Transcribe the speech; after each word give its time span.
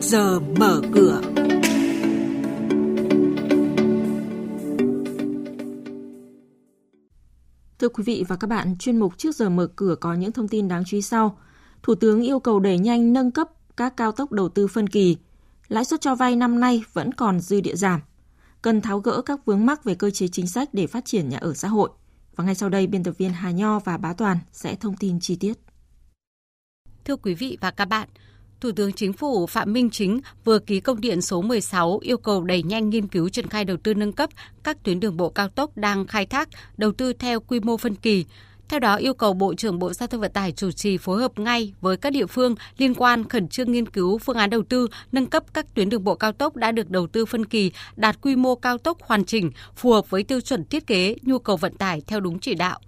trước 0.00 0.08
giờ 0.08 0.40
mở 0.40 0.80
cửa. 0.94 1.20
Thưa 7.78 7.88
quý 7.88 8.04
vị 8.04 8.24
và 8.28 8.36
các 8.36 8.46
bạn, 8.46 8.76
chuyên 8.78 8.98
mục 8.98 9.18
trước 9.18 9.36
giờ 9.36 9.48
mở 9.48 9.66
cửa 9.76 9.94
có 10.00 10.14
những 10.14 10.32
thông 10.32 10.48
tin 10.48 10.68
đáng 10.68 10.84
chú 10.86 10.96
ý 10.96 11.02
sau. 11.02 11.38
Thủ 11.82 11.94
tướng 11.94 12.22
yêu 12.22 12.40
cầu 12.40 12.60
đẩy 12.60 12.78
nhanh 12.78 13.12
nâng 13.12 13.30
cấp 13.30 13.48
các 13.76 13.96
cao 13.96 14.12
tốc 14.12 14.32
đầu 14.32 14.48
tư 14.48 14.66
phân 14.66 14.88
kỳ. 14.88 15.16
Lãi 15.68 15.84
suất 15.84 16.00
cho 16.00 16.14
vay 16.14 16.36
năm 16.36 16.60
nay 16.60 16.82
vẫn 16.92 17.14
còn 17.14 17.40
dư 17.40 17.60
địa 17.60 17.76
giảm. 17.76 18.00
Cần 18.62 18.80
tháo 18.80 18.98
gỡ 18.98 19.22
các 19.22 19.46
vướng 19.46 19.66
mắc 19.66 19.84
về 19.84 19.94
cơ 19.94 20.10
chế 20.10 20.28
chính 20.28 20.46
sách 20.46 20.68
để 20.72 20.86
phát 20.86 21.04
triển 21.04 21.28
nhà 21.28 21.38
ở 21.38 21.54
xã 21.54 21.68
hội. 21.68 21.90
Và 22.36 22.44
ngay 22.44 22.54
sau 22.54 22.68
đây, 22.68 22.86
biên 22.86 23.02
tập 23.02 23.14
viên 23.18 23.30
Hà 23.30 23.50
Nho 23.50 23.78
và 23.78 23.96
Bá 23.96 24.12
Toàn 24.12 24.38
sẽ 24.52 24.74
thông 24.74 24.96
tin 24.96 25.20
chi 25.20 25.36
tiết. 25.36 25.58
Thưa 27.04 27.16
quý 27.16 27.34
vị 27.34 27.58
và 27.60 27.70
các 27.70 27.84
bạn, 27.84 28.08
Thủ 28.60 28.72
tướng 28.72 28.92
Chính 28.92 29.12
phủ 29.12 29.46
Phạm 29.46 29.72
Minh 29.72 29.90
Chính 29.90 30.20
vừa 30.44 30.58
ký 30.58 30.80
công 30.80 31.00
điện 31.00 31.22
số 31.22 31.42
16 31.42 31.98
yêu 32.02 32.16
cầu 32.16 32.42
đẩy 32.42 32.62
nhanh 32.62 32.90
nghiên 32.90 33.06
cứu 33.08 33.28
triển 33.28 33.46
khai 33.46 33.64
đầu 33.64 33.76
tư 33.76 33.94
nâng 33.94 34.12
cấp 34.12 34.30
các 34.64 34.82
tuyến 34.82 35.00
đường 35.00 35.16
bộ 35.16 35.28
cao 35.28 35.48
tốc 35.48 35.76
đang 35.76 36.06
khai 36.06 36.26
thác, 36.26 36.48
đầu 36.76 36.92
tư 36.92 37.12
theo 37.12 37.40
quy 37.40 37.60
mô 37.60 37.76
phân 37.76 37.94
kỳ. 37.94 38.24
Theo 38.68 38.80
đó, 38.80 38.96
yêu 38.96 39.14
cầu 39.14 39.32
Bộ 39.34 39.54
trưởng 39.54 39.78
Bộ 39.78 39.92
Giao 39.92 40.06
thông 40.06 40.20
Vận 40.20 40.32
tải 40.32 40.52
chủ 40.52 40.70
trì 40.70 40.98
phối 40.98 41.20
hợp 41.20 41.38
ngay 41.38 41.72
với 41.80 41.96
các 41.96 42.10
địa 42.10 42.26
phương 42.26 42.54
liên 42.78 42.94
quan 42.94 43.28
khẩn 43.28 43.48
trương 43.48 43.72
nghiên 43.72 43.88
cứu 43.88 44.18
phương 44.18 44.36
án 44.36 44.50
đầu 44.50 44.62
tư, 44.62 44.88
nâng 45.12 45.26
cấp 45.26 45.44
các 45.54 45.74
tuyến 45.74 45.88
đường 45.88 46.04
bộ 46.04 46.14
cao 46.14 46.32
tốc 46.32 46.56
đã 46.56 46.72
được 46.72 46.90
đầu 46.90 47.06
tư 47.06 47.26
phân 47.26 47.44
kỳ, 47.44 47.72
đạt 47.96 48.20
quy 48.20 48.36
mô 48.36 48.54
cao 48.54 48.78
tốc 48.78 49.02
hoàn 49.02 49.24
chỉnh, 49.24 49.50
phù 49.76 49.92
hợp 49.92 50.10
với 50.10 50.22
tiêu 50.22 50.40
chuẩn 50.40 50.64
thiết 50.64 50.86
kế, 50.86 51.14
nhu 51.22 51.38
cầu 51.38 51.56
vận 51.56 51.74
tải 51.74 52.00
theo 52.06 52.20
đúng 52.20 52.38
chỉ 52.38 52.54
đạo. 52.54 52.80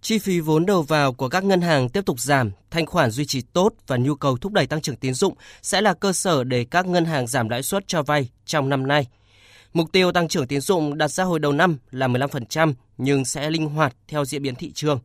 Chi 0.00 0.18
phí 0.18 0.40
vốn 0.40 0.66
đầu 0.66 0.82
vào 0.82 1.12
của 1.12 1.28
các 1.28 1.44
ngân 1.44 1.60
hàng 1.60 1.88
tiếp 1.88 2.06
tục 2.06 2.20
giảm, 2.20 2.50
thanh 2.70 2.86
khoản 2.86 3.10
duy 3.10 3.26
trì 3.26 3.42
tốt 3.42 3.72
và 3.86 3.96
nhu 3.96 4.14
cầu 4.14 4.36
thúc 4.36 4.52
đẩy 4.52 4.66
tăng 4.66 4.80
trưởng 4.80 4.96
tín 4.96 5.14
dụng 5.14 5.34
sẽ 5.62 5.80
là 5.80 5.94
cơ 5.94 6.12
sở 6.12 6.44
để 6.44 6.64
các 6.64 6.86
ngân 6.86 7.04
hàng 7.04 7.26
giảm 7.26 7.48
lãi 7.48 7.62
suất 7.62 7.88
cho 7.88 8.02
vay 8.02 8.28
trong 8.44 8.68
năm 8.68 8.86
nay. 8.86 9.06
Mục 9.72 9.92
tiêu 9.92 10.12
tăng 10.12 10.28
trưởng 10.28 10.46
tín 10.46 10.60
dụng 10.60 10.98
đặt 10.98 11.08
ra 11.08 11.24
hồi 11.24 11.38
đầu 11.38 11.52
năm 11.52 11.78
là 11.90 12.08
15% 12.08 12.74
nhưng 12.98 13.24
sẽ 13.24 13.50
linh 13.50 13.66
hoạt 13.66 13.96
theo 14.08 14.24
diễn 14.24 14.42
biến 14.42 14.54
thị 14.54 14.72
trường. 14.72 15.00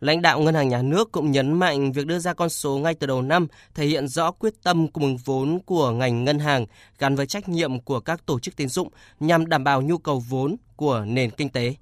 Lãnh 0.00 0.22
đạo 0.22 0.40
Ngân 0.40 0.54
hàng 0.54 0.68
Nhà 0.68 0.82
nước 0.82 1.12
cũng 1.12 1.30
nhấn 1.30 1.52
mạnh 1.52 1.92
việc 1.92 2.06
đưa 2.06 2.18
ra 2.18 2.34
con 2.34 2.48
số 2.48 2.78
ngay 2.78 2.94
từ 2.94 3.06
đầu 3.06 3.22
năm 3.22 3.46
thể 3.74 3.86
hiện 3.86 4.08
rõ 4.08 4.30
quyết 4.30 4.54
tâm 4.62 4.88
cùng 4.88 5.16
vốn 5.16 5.58
của 5.66 5.90
ngành 5.90 6.24
ngân 6.24 6.38
hàng 6.38 6.66
gắn 6.98 7.16
với 7.16 7.26
trách 7.26 7.48
nhiệm 7.48 7.80
của 7.80 8.00
các 8.00 8.26
tổ 8.26 8.38
chức 8.40 8.56
tín 8.56 8.68
dụng 8.68 8.88
nhằm 9.20 9.46
đảm 9.46 9.64
bảo 9.64 9.82
nhu 9.82 9.98
cầu 9.98 10.22
vốn 10.28 10.56
của 10.76 11.04
nền 11.06 11.30
kinh 11.30 11.48
tế. 11.48 11.74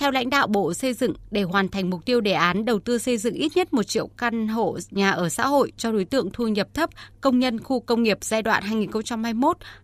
Theo 0.00 0.10
lãnh 0.10 0.30
đạo 0.30 0.46
Bộ 0.46 0.74
Xây 0.74 0.94
dựng, 0.94 1.12
để 1.30 1.42
hoàn 1.42 1.68
thành 1.68 1.90
mục 1.90 2.04
tiêu 2.04 2.20
đề 2.20 2.32
án 2.32 2.64
đầu 2.64 2.78
tư 2.78 2.98
xây 2.98 3.18
dựng 3.18 3.34
ít 3.34 3.52
nhất 3.54 3.72
1 3.72 3.82
triệu 3.82 4.06
căn 4.06 4.48
hộ 4.48 4.78
nhà 4.90 5.10
ở 5.10 5.28
xã 5.28 5.46
hội 5.46 5.72
cho 5.76 5.92
đối 5.92 6.04
tượng 6.04 6.30
thu 6.32 6.48
nhập 6.48 6.68
thấp, 6.74 6.90
công 7.20 7.38
nhân 7.38 7.60
khu 7.60 7.80
công 7.80 8.02
nghiệp 8.02 8.18
giai 8.20 8.42
đoạn 8.42 8.62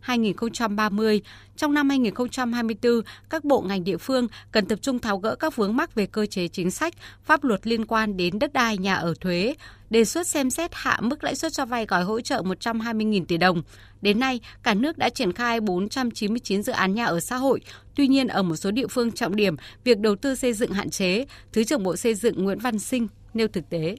2021-2030, 0.06 1.20
trong 1.56 1.74
năm 1.74 1.88
2024, 1.88 3.00
các 3.30 3.44
bộ 3.44 3.60
ngành 3.60 3.84
địa 3.84 3.96
phương 3.96 4.28
cần 4.52 4.66
tập 4.66 4.78
trung 4.82 4.98
tháo 4.98 5.18
gỡ 5.18 5.34
các 5.34 5.56
vướng 5.56 5.76
mắc 5.76 5.94
về 5.94 6.06
cơ 6.06 6.26
chế 6.26 6.48
chính 6.48 6.70
sách, 6.70 6.94
pháp 7.24 7.44
luật 7.44 7.66
liên 7.66 7.84
quan 7.84 8.16
đến 8.16 8.38
đất 8.38 8.52
đai, 8.52 8.78
nhà 8.78 8.94
ở 8.94 9.14
thuế, 9.20 9.54
đề 9.90 10.04
xuất 10.04 10.26
xem 10.26 10.50
xét 10.50 10.70
hạ 10.74 10.98
mức 11.02 11.24
lãi 11.24 11.34
suất 11.34 11.52
cho 11.52 11.66
vay 11.66 11.86
gói 11.86 12.04
hỗ 12.04 12.20
trợ 12.20 12.42
120.000 12.42 13.24
tỷ 13.24 13.36
đồng. 13.36 13.62
Đến 14.02 14.20
nay, 14.20 14.40
cả 14.62 14.74
nước 14.74 14.98
đã 14.98 15.08
triển 15.08 15.32
khai 15.32 15.60
499 15.60 16.62
dự 16.62 16.72
án 16.72 16.94
nhà 16.94 17.04
ở 17.04 17.20
xã 17.20 17.36
hội. 17.36 17.60
Tuy 17.94 18.08
nhiên, 18.08 18.28
ở 18.28 18.42
một 18.42 18.56
số 18.56 18.70
địa 18.70 18.86
phương 18.86 19.12
trọng 19.12 19.36
điểm, 19.36 19.56
việc 19.84 19.98
đầu 19.98 20.16
tư 20.16 20.34
xây 20.34 20.52
dựng 20.52 20.72
hạn 20.72 20.90
chế. 20.90 21.24
Thứ 21.52 21.64
trưởng 21.64 21.82
Bộ 21.82 21.96
Xây 21.96 22.14
dựng 22.14 22.44
Nguyễn 22.44 22.58
Văn 22.58 22.78
Sinh 22.78 23.08
nêu 23.34 23.48
thực 23.48 23.70
tế. 23.70 23.96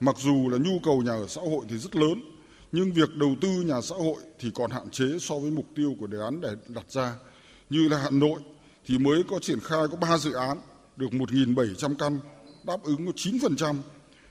Mặc 0.00 0.16
dù 0.18 0.48
là 0.48 0.58
nhu 0.58 0.78
cầu 0.84 1.02
nhà 1.02 1.12
ở 1.12 1.26
xã 1.28 1.40
hội 1.40 1.64
thì 1.68 1.76
rất 1.76 1.96
lớn, 1.96 2.37
nhưng 2.72 2.92
việc 2.92 3.16
đầu 3.16 3.34
tư 3.40 3.48
nhà 3.48 3.80
xã 3.80 3.96
hội 3.96 4.16
thì 4.38 4.50
còn 4.54 4.70
hạn 4.70 4.90
chế 4.90 5.04
so 5.20 5.38
với 5.38 5.50
mục 5.50 5.66
tiêu 5.74 5.94
của 6.00 6.06
đề 6.06 6.18
án 6.18 6.40
để 6.40 6.48
đặt 6.68 6.84
ra. 6.90 7.14
Như 7.70 7.88
là 7.88 7.98
Hà 7.98 8.10
Nội 8.10 8.40
thì 8.86 8.98
mới 8.98 9.22
có 9.30 9.38
triển 9.38 9.60
khai 9.60 9.80
có 9.90 9.96
3 9.96 10.18
dự 10.18 10.32
án, 10.32 10.58
được 10.96 11.10
1.700 11.10 11.94
căn, 11.98 12.18
đáp 12.64 12.82
ứng 12.82 13.06
có 13.06 13.12
9%. 13.16 13.76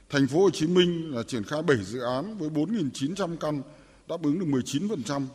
Thành 0.09 0.28
phố 0.28 0.42
Hồ 0.42 0.50
Chí 0.50 0.68
Minh 0.68 1.16
là 1.16 1.24
triển 1.24 1.44
khai 1.44 1.62
7 1.62 1.78
dự 1.78 2.00
án 2.00 2.38
với 2.38 2.50
4.900 2.50 3.38
căn, 3.38 3.62
đáp 4.08 4.24
ứng 4.24 4.40
được 4.40 4.46
19%. 4.46 5.25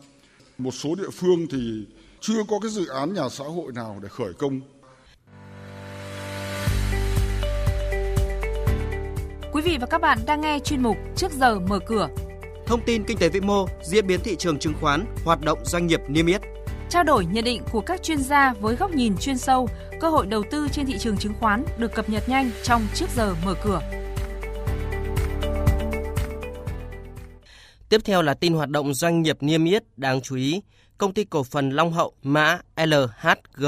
Một 0.58 0.74
số 0.74 0.94
địa 0.94 1.10
phương 1.12 1.46
thì 1.50 1.84
chưa 2.20 2.44
có 2.48 2.58
cái 2.58 2.70
dự 2.70 2.86
án 2.86 3.14
nhà 3.14 3.28
xã 3.28 3.44
hội 3.44 3.72
nào 3.72 3.98
để 4.02 4.08
khởi 4.08 4.32
công. 4.32 4.60
Quý 9.52 9.62
vị 9.62 9.78
và 9.80 9.86
các 9.86 10.00
bạn 10.00 10.18
đang 10.26 10.40
nghe 10.40 10.58
chuyên 10.58 10.82
mục 10.82 10.96
Trước 11.16 11.32
giờ 11.32 11.58
mở 11.58 11.78
cửa 11.86 12.08
thông 12.66 12.80
tin 12.86 13.04
kinh 13.04 13.18
tế 13.18 13.28
vĩ 13.28 13.40
mô, 13.40 13.66
diễn 13.82 14.06
biến 14.06 14.20
thị 14.20 14.36
trường 14.36 14.58
chứng 14.58 14.74
khoán, 14.80 15.04
hoạt 15.24 15.40
động 15.40 15.58
doanh 15.64 15.86
nghiệp 15.86 16.00
niêm 16.08 16.26
yết. 16.26 16.40
Trao 16.88 17.04
đổi 17.04 17.26
nhận 17.26 17.44
định 17.44 17.62
của 17.72 17.80
các 17.80 18.02
chuyên 18.02 18.18
gia 18.18 18.52
với 18.52 18.76
góc 18.76 18.90
nhìn 18.90 19.16
chuyên 19.20 19.38
sâu, 19.38 19.68
cơ 20.00 20.08
hội 20.10 20.26
đầu 20.26 20.42
tư 20.50 20.68
trên 20.72 20.86
thị 20.86 20.98
trường 20.98 21.16
chứng 21.16 21.34
khoán 21.40 21.64
được 21.78 21.94
cập 21.94 22.10
nhật 22.10 22.28
nhanh 22.28 22.50
trong 22.62 22.86
trước 22.94 23.06
giờ 23.16 23.34
mở 23.44 23.54
cửa. 23.64 23.80
Tiếp 27.88 28.00
theo 28.04 28.22
là 28.22 28.34
tin 28.34 28.54
hoạt 28.54 28.68
động 28.68 28.94
doanh 28.94 29.22
nghiệp 29.22 29.36
niêm 29.40 29.64
yết 29.64 29.82
đáng 29.96 30.20
chú 30.20 30.36
ý. 30.36 30.62
Công 30.98 31.14
ty 31.14 31.24
cổ 31.24 31.42
phần 31.42 31.70
Long 31.70 31.92
Hậu 31.92 32.12
mã 32.22 32.58
LHG 32.76 33.64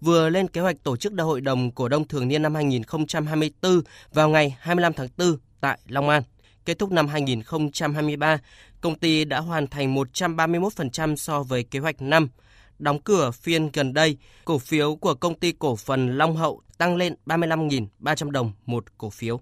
vừa 0.00 0.28
lên 0.28 0.48
kế 0.48 0.60
hoạch 0.60 0.76
tổ 0.82 0.96
chức 0.96 1.12
đại 1.12 1.24
hội 1.24 1.40
đồng 1.40 1.70
cổ 1.70 1.88
đông 1.88 2.08
thường 2.08 2.28
niên 2.28 2.42
năm 2.42 2.54
2024 2.54 3.80
vào 4.12 4.28
ngày 4.28 4.56
25 4.60 4.92
tháng 4.92 5.08
4 5.18 5.36
tại 5.60 5.78
Long 5.88 6.08
An. 6.08 6.22
Kết 6.64 6.78
thúc 6.78 6.92
năm 6.92 7.08
2023, 7.08 8.38
công 8.80 8.98
ty 8.98 9.24
đã 9.24 9.40
hoàn 9.40 9.66
thành 9.66 9.94
131% 9.94 11.16
so 11.16 11.42
với 11.42 11.64
kế 11.64 11.78
hoạch 11.78 12.02
năm. 12.02 12.28
Đóng 12.78 13.02
cửa 13.02 13.30
phiên 13.30 13.70
gần 13.72 13.94
đây, 13.94 14.16
cổ 14.44 14.58
phiếu 14.58 14.96
của 14.96 15.14
công 15.14 15.34
ty 15.34 15.52
cổ 15.52 15.76
phần 15.76 16.18
Long 16.18 16.36
Hậu 16.36 16.62
tăng 16.78 16.96
lên 16.96 17.14
35.300 17.26 18.30
đồng 18.30 18.52
một 18.66 18.98
cổ 18.98 19.10
phiếu. 19.10 19.40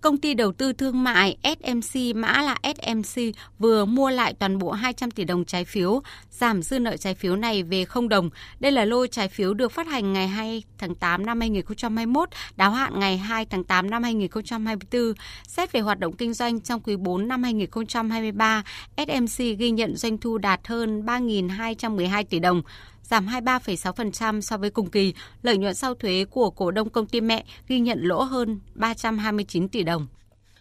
Công 0.00 0.18
ty 0.18 0.34
đầu 0.34 0.52
tư 0.52 0.72
thương 0.72 1.04
mại 1.04 1.36
SMC 1.42 2.16
mã 2.16 2.42
là 2.42 2.56
SMC 2.62 3.22
vừa 3.58 3.84
mua 3.84 4.10
lại 4.10 4.34
toàn 4.34 4.58
bộ 4.58 4.70
200 4.70 5.10
tỷ 5.10 5.24
đồng 5.24 5.44
trái 5.44 5.64
phiếu, 5.64 6.02
giảm 6.30 6.62
dư 6.62 6.78
nợ 6.78 6.96
trái 6.96 7.14
phiếu 7.14 7.36
này 7.36 7.62
về 7.62 7.84
0 7.84 8.08
đồng. 8.08 8.30
Đây 8.60 8.72
là 8.72 8.84
lô 8.84 9.06
trái 9.06 9.28
phiếu 9.28 9.54
được 9.54 9.72
phát 9.72 9.86
hành 9.86 10.12
ngày 10.12 10.28
2 10.28 10.62
tháng 10.78 10.94
8 10.94 11.26
năm 11.26 11.40
2021, 11.40 12.28
đáo 12.56 12.70
hạn 12.70 13.00
ngày 13.00 13.18
2 13.18 13.46
tháng 13.46 13.64
8 13.64 13.90
năm 13.90 14.02
2024. 14.02 15.12
Xét 15.48 15.72
về 15.72 15.80
hoạt 15.80 15.98
động 15.98 16.16
kinh 16.16 16.34
doanh 16.34 16.60
trong 16.60 16.80
quý 16.80 16.96
4 16.96 17.28
năm 17.28 17.42
2023, 17.42 18.62
SMC 18.96 19.38
ghi 19.58 19.70
nhận 19.70 19.96
doanh 19.96 20.18
thu 20.18 20.38
đạt 20.38 20.60
hơn 20.68 21.02
3.212 21.02 22.24
tỷ 22.24 22.38
đồng, 22.38 22.62
giảm 23.02 23.26
23,6% 23.26 24.40
so 24.40 24.56
với 24.56 24.70
cùng 24.70 24.90
kỳ. 24.90 25.14
Lợi 25.42 25.56
nhuận 25.56 25.74
sau 25.74 25.94
thuế 25.94 26.24
của 26.30 26.50
cổ 26.50 26.70
đông 26.70 26.90
công 26.90 27.06
ty 27.06 27.20
mẹ 27.20 27.44
ghi 27.68 27.80
nhận 27.80 28.00
lỗ 28.02 28.22
hơn 28.22 28.60
329 28.74 29.68
tỷ 29.68 29.82
đồng. 29.82 30.06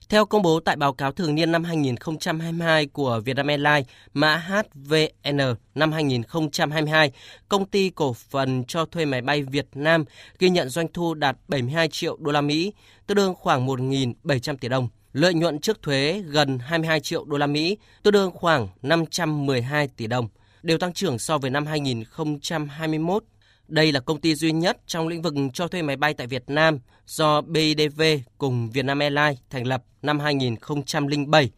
Theo 0.10 0.26
công 0.26 0.42
bố 0.42 0.60
tại 0.60 0.76
báo 0.76 0.94
cáo 0.94 1.12
thường 1.12 1.36
niên 1.36 1.52
năm 1.52 1.64
2022 1.64 2.86
của 2.86 3.22
Vietnam 3.26 3.48
Airlines, 3.48 3.86
mã 4.14 4.38
HVN 4.38 5.38
năm 5.76 5.92
2022, 5.92 7.12
công 7.50 7.66
ty 7.66 7.90
cổ 7.90 8.14
phần 8.14 8.64
cho 8.64 8.86
thuê 8.86 9.06
máy 9.06 9.22
bay 9.22 9.44
Việt 9.44 9.68
Nam 9.74 10.06
ghi 10.40 10.50
nhận 10.50 10.70
doanh 10.70 10.88
thu 10.94 11.14
đạt 11.14 11.38
72 11.48 11.88
triệu 11.88 12.18
đô 12.20 12.32
la 12.32 12.42
Mỹ, 12.42 12.74
tương 13.08 13.16
đương 13.16 13.34
khoảng 13.36 13.68
1.700 13.68 14.58
tỷ 14.58 14.68
đồng. 14.68 14.90
Lợi 15.14 15.34
nhuận 15.34 15.60
trước 15.60 15.82
thuế 15.82 16.24
gần 16.26 16.60
22 16.60 17.00
triệu 17.00 17.26
đô 17.26 17.38
la 17.38 17.48
Mỹ, 17.48 17.78
tương 18.04 18.14
đương 18.14 18.32
khoảng 18.32 18.68
512 18.82 19.88
tỷ 19.88 20.08
đồng 20.08 20.28
đều 20.64 20.78
tăng 20.78 20.94
trưởng 20.94 21.20
so 21.20 21.38
với 21.38 21.50
năm 21.50 21.66
2021. 21.66 23.24
Đây 23.68 23.92
là 23.92 24.00
công 24.00 24.22
ty 24.22 24.36
duy 24.36 24.52
nhất 24.52 24.78
trong 24.88 25.08
lĩnh 25.08 25.22
vực 25.22 25.34
cho 25.54 25.68
thuê 25.68 25.82
máy 25.82 25.96
bay 25.96 26.14
tại 26.14 26.28
Việt 26.28 26.44
Nam 26.48 26.80
do 27.06 27.42
BIDV 27.42 28.02
cùng 28.38 28.70
Vietnam 28.72 29.00
Airlines 29.00 29.38
thành 29.50 29.68
lập 29.68 29.84
năm 30.02 30.20
2007. 30.20 31.52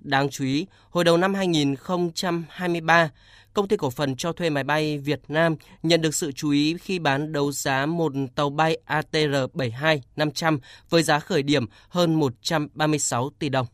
Đáng 0.00 0.30
chú 0.30 0.44
ý, 0.44 0.66
hồi 0.90 1.04
đầu 1.04 1.16
năm 1.16 1.34
2023, 1.34 3.10
công 3.52 3.68
ty 3.68 3.76
cổ 3.76 3.90
phần 3.90 4.16
cho 4.16 4.32
thuê 4.32 4.50
máy 4.50 4.64
bay 4.64 4.98
Việt 4.98 5.20
Nam 5.28 5.56
nhận 5.82 6.00
được 6.00 6.14
sự 6.14 6.32
chú 6.32 6.50
ý 6.50 6.76
khi 6.80 6.98
bán 6.98 7.32
đấu 7.32 7.52
giá 7.52 7.86
một 7.86 8.12
tàu 8.34 8.50
bay 8.50 8.78
ATR72-500 8.86 10.58
với 10.90 11.02
giá 11.02 11.18
khởi 11.18 11.42
điểm 11.42 11.66
hơn 11.88 12.14
136 12.14 13.30
tỷ 13.38 13.48
đồng. 13.48 13.66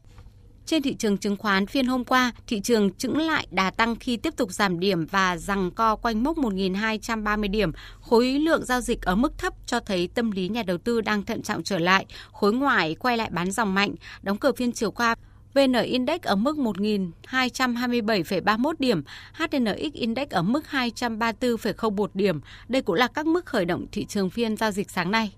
Trên 0.66 0.82
thị 0.82 0.94
trường 0.94 1.18
chứng 1.18 1.36
khoán 1.36 1.66
phiên 1.66 1.86
hôm 1.86 2.04
qua, 2.04 2.32
thị 2.46 2.60
trường 2.60 2.92
chững 2.92 3.18
lại 3.18 3.46
đà 3.50 3.70
tăng 3.70 3.96
khi 3.96 4.16
tiếp 4.16 4.36
tục 4.36 4.52
giảm 4.52 4.80
điểm 4.80 5.06
và 5.06 5.36
rằng 5.36 5.70
co 5.70 5.96
quanh 5.96 6.24
mốc 6.24 6.38
1.230 6.38 7.50
điểm. 7.50 7.72
Khối 8.00 8.26
lượng 8.26 8.64
giao 8.64 8.80
dịch 8.80 9.02
ở 9.02 9.14
mức 9.14 9.38
thấp 9.38 9.54
cho 9.66 9.80
thấy 9.80 10.08
tâm 10.14 10.30
lý 10.30 10.48
nhà 10.48 10.62
đầu 10.62 10.78
tư 10.78 11.00
đang 11.00 11.24
thận 11.24 11.42
trọng 11.42 11.62
trở 11.62 11.78
lại. 11.78 12.06
Khối 12.32 12.52
ngoại 12.52 12.94
quay 12.94 13.16
lại 13.16 13.30
bán 13.32 13.50
dòng 13.50 13.74
mạnh. 13.74 13.94
Đóng 14.22 14.36
cửa 14.36 14.52
phiên 14.52 14.72
chiều 14.72 14.90
qua, 14.90 15.14
VN 15.54 15.72
Index 15.72 16.20
ở 16.22 16.36
mức 16.36 16.56
1.227,31 16.56 18.72
điểm, 18.78 19.02
HNX 19.32 19.92
Index 19.92 20.28
ở 20.28 20.42
mức 20.42 20.64
234,01 20.70 22.06
điểm. 22.14 22.40
Đây 22.68 22.82
cũng 22.82 22.96
là 22.96 23.08
các 23.08 23.26
mức 23.26 23.46
khởi 23.46 23.64
động 23.64 23.86
thị 23.92 24.04
trường 24.04 24.30
phiên 24.30 24.56
giao 24.56 24.70
dịch 24.70 24.90
sáng 24.90 25.10
nay. 25.10 25.32